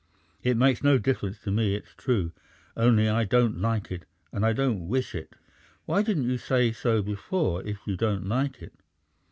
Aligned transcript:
It 0.41 0.57
makes 0.57 0.81
no 0.81 0.97
difference 0.97 1.37
to 1.41 1.51
me, 1.51 1.75
it's 1.75 1.93
true, 1.95 2.31
only 2.75 3.07
I 3.07 3.23
don't 3.23 3.61
like 3.61 3.91
it, 3.91 4.05
and 4.31 4.43
I 4.43 4.51
don't 4.51 4.87
wish 4.87 5.13
it." 5.13 5.35
"Why 5.85 6.01
didn't 6.01 6.27
you 6.27 6.39
say 6.39 6.71
so 6.71 7.03
before, 7.03 7.61
if 7.67 7.77
you 7.85 7.95
don't 7.95 8.25
like 8.25 8.63
it?" 8.63 8.73